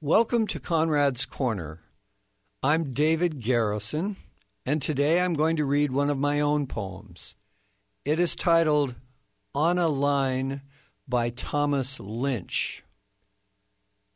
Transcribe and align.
Welcome 0.00 0.46
to 0.48 0.60
Conrad's 0.60 1.26
Corner. 1.26 1.80
I'm 2.62 2.92
David 2.92 3.42
Garrison, 3.42 4.14
and 4.64 4.80
today 4.80 5.20
I'm 5.20 5.34
going 5.34 5.56
to 5.56 5.64
read 5.64 5.90
one 5.90 6.08
of 6.08 6.16
my 6.16 6.38
own 6.38 6.68
poems. 6.68 7.34
It 8.04 8.20
is 8.20 8.36
titled 8.36 8.94
On 9.56 9.76
a 9.76 9.88
Line 9.88 10.62
by 11.08 11.30
Thomas 11.30 11.98
Lynch. 11.98 12.84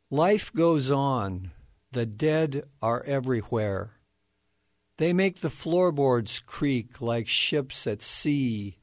Life 0.09 0.53
goes 0.53 0.89
on. 0.89 1.51
The 1.91 2.05
dead 2.05 2.63
are 2.81 3.03
everywhere. 3.03 3.95
They 4.95 5.11
make 5.11 5.41
the 5.41 5.49
floorboards 5.49 6.39
creak 6.39 7.01
like 7.01 7.27
ships 7.27 7.85
at 7.87 8.01
sea. 8.01 8.77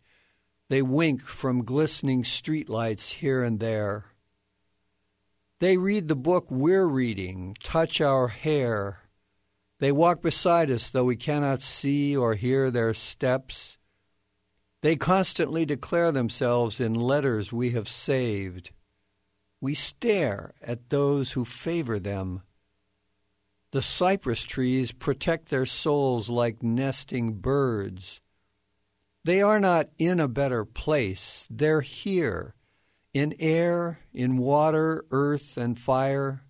They 0.68 0.82
wink 0.82 1.22
from 1.22 1.64
glistening 1.64 2.24
streetlights 2.24 3.12
here 3.12 3.42
and 3.42 3.58
there. 3.58 4.09
They 5.60 5.76
read 5.76 6.08
the 6.08 6.16
book 6.16 6.46
we're 6.50 6.86
reading, 6.86 7.54
touch 7.62 8.00
our 8.00 8.28
hair. 8.28 9.02
They 9.78 9.92
walk 9.92 10.22
beside 10.22 10.70
us 10.70 10.88
though 10.88 11.04
we 11.04 11.16
cannot 11.16 11.60
see 11.60 12.16
or 12.16 12.34
hear 12.34 12.70
their 12.70 12.94
steps. 12.94 13.76
They 14.80 14.96
constantly 14.96 15.66
declare 15.66 16.12
themselves 16.12 16.80
in 16.80 16.94
letters 16.94 17.52
we 17.52 17.72
have 17.72 17.90
saved. 17.90 18.70
We 19.60 19.74
stare 19.74 20.54
at 20.62 20.88
those 20.88 21.32
who 21.32 21.44
favor 21.44 21.98
them. 21.98 22.40
The 23.72 23.82
cypress 23.82 24.44
trees 24.44 24.92
protect 24.92 25.50
their 25.50 25.66
souls 25.66 26.30
like 26.30 26.62
nesting 26.62 27.34
birds. 27.34 28.22
They 29.24 29.42
are 29.42 29.60
not 29.60 29.90
in 29.98 30.20
a 30.20 30.26
better 30.26 30.64
place, 30.64 31.46
they're 31.50 31.82
here 31.82 32.54
in 33.12 33.34
air, 33.38 34.00
in 34.12 34.36
water, 34.36 35.04
earth, 35.10 35.56
and 35.56 35.78
fire, 35.78 36.42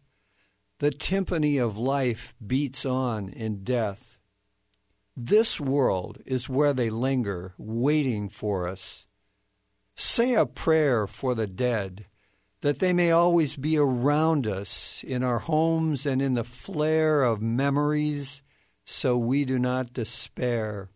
the 0.79 0.91
timpani 0.91 1.63
of 1.63 1.77
life 1.77 2.35
beats 2.45 2.85
on 2.85 3.29
in 3.31 3.65
death. 3.65 4.19
This 5.17 5.61
world 5.61 6.19
is 6.25 6.49
where 6.49 6.73
they 6.73 6.91
linger, 6.91 7.55
waiting 7.59 8.29
for 8.29 8.67
us. 8.67 9.07
Say 9.95 10.35
a 10.35 10.47
prayer 10.47 11.07
for 11.07 11.35
the 11.35 11.47
dead, 11.47 12.07
that 12.63 12.79
they 12.79 12.93
may 12.93 13.11
always 13.11 13.57
be 13.57 13.77
around 13.77 14.47
us 14.47 15.05
in 15.07 15.23
our 15.23 15.41
homes 15.41 16.07
and 16.07 16.23
in 16.23 16.35
the 16.35 16.45
flare 16.45 17.23
of 17.23 17.43
memories, 17.43 18.43
so 18.85 19.17
we 19.19 19.45
do 19.45 19.59
not 19.59 19.93
despair. 19.93 20.91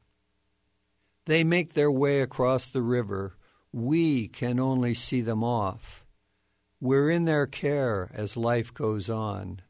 They 1.27 1.45
make 1.45 1.73
their 1.73 1.91
way 1.91 2.21
across 2.21 2.67
the 2.67 2.83
river 2.83 3.37
we 3.75 4.29
can 4.29 4.61
only 4.61 4.95
see 4.95 5.21
them 5.21 5.43
off. 5.43 6.05
We're 6.81 7.11
in 7.11 7.25
their 7.25 7.45
care 7.45 8.09
as 8.15 8.37
life 8.37 8.73
goes 8.73 9.11
on. 9.11 9.63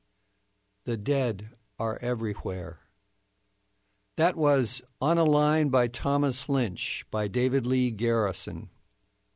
The 0.84 0.98
dead 0.98 1.48
are 1.78 1.98
everywhere. 2.02 2.80
That 4.19 4.36
was 4.36 4.83
On 5.00 5.16
a 5.16 5.24
Line 5.24 5.70
by 5.70 5.88
Thomas 5.88 6.50
Lynch 6.50 7.06
by 7.11 7.28
David 7.28 7.64
Lee 7.64 7.91
Garrison. 7.91 8.69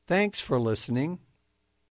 Thanks 0.07 0.39
for 0.39 0.61
listening. 0.61 1.21